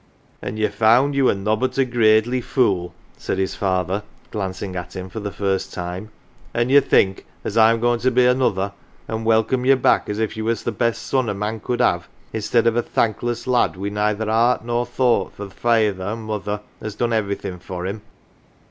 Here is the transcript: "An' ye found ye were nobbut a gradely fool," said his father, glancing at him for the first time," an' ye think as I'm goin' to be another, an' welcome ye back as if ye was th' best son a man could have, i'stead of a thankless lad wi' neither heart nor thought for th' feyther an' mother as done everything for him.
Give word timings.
"An' 0.41 0.57
ye 0.57 0.65
found 0.67 1.13
ye 1.13 1.21
were 1.21 1.35
nobbut 1.35 1.77
a 1.77 1.85
gradely 1.85 2.41
fool," 2.41 2.91
said 3.17 3.37
his 3.37 3.53
father, 3.53 4.01
glancing 4.31 4.75
at 4.75 4.95
him 4.95 5.09
for 5.09 5.19
the 5.19 5.31
first 5.31 5.71
time," 5.75 6.09
an' 6.55 6.69
ye 6.71 6.79
think 6.79 7.27
as 7.43 7.55
I'm 7.55 7.79
goin' 7.79 7.99
to 7.99 8.09
be 8.09 8.25
another, 8.25 8.73
an' 9.07 9.25
welcome 9.25 9.63
ye 9.63 9.75
back 9.75 10.09
as 10.09 10.17
if 10.17 10.35
ye 10.35 10.41
was 10.41 10.63
th' 10.63 10.75
best 10.75 11.03
son 11.03 11.29
a 11.29 11.35
man 11.35 11.59
could 11.59 11.81
have, 11.81 12.07
i'stead 12.33 12.65
of 12.65 12.75
a 12.75 12.81
thankless 12.81 13.45
lad 13.45 13.75
wi' 13.75 13.89
neither 13.89 14.25
heart 14.25 14.65
nor 14.65 14.87
thought 14.87 15.33
for 15.35 15.45
th' 15.45 15.53
feyther 15.53 16.01
an' 16.01 16.23
mother 16.23 16.61
as 16.81 16.95
done 16.95 17.13
everything 17.13 17.59
for 17.59 17.85
him. 17.85 18.01